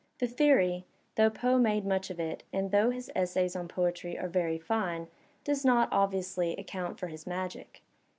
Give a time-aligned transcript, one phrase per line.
[0.17, 4.27] The theory, though Poe made much of it and though his essays on poetiy are
[4.29, 5.09] very fine,
[5.43, 7.83] does not, obviously, account for his magic.